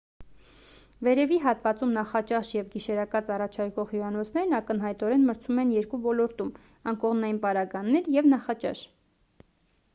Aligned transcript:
վերևի 1.07 1.35
հատվածում 1.43 1.91
նախաճաշ 1.97 2.53
և 2.55 2.71
գիշերակաց 2.75 3.29
առաջարկող 3.35 3.91
հյուրանոցներն 3.93 4.57
ակնհայտորեն 4.61 5.27
մրցում 5.29 5.63
են 5.65 5.73
երկու 5.77 5.99
ոլորտում 6.09 6.53
անկողնային 6.93 7.43
պարագաներ 7.47 8.09
և 8.19 8.31
նախաճաշ 8.35 8.83